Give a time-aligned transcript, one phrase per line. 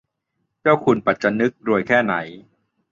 [0.61, 2.13] เจ้าคุณปัจจนึก รวยแค่ไหน